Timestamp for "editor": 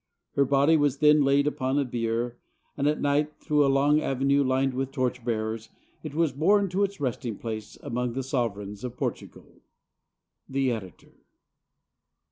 10.71-11.13